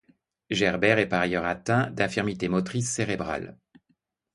Gerber 0.49 0.95
est 0.97 1.05
par 1.05 1.21
ailleurs 1.21 1.45
atteint 1.45 1.91
d'infirmité 1.91 2.49
motrice 2.49 2.89
cérébrale. 2.89 3.55